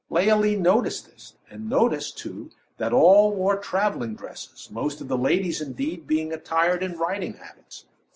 Leoline 0.09 0.63
noticed 0.63 1.05
this, 1.05 1.35
and 1.51 1.69
noticed, 1.69 2.17
too, 2.17 2.49
that 2.77 2.91
all 2.91 3.35
wore 3.35 3.55
traveling 3.55 4.15
dresses 4.15 4.67
most 4.71 4.99
of 4.99 5.07
the 5.07 5.15
ladies, 5.15 5.61
indeed, 5.61 6.07
being 6.07 6.33
attired 6.33 6.81
in 6.81 6.97
riding 6.97 7.33
habits. 7.35 7.85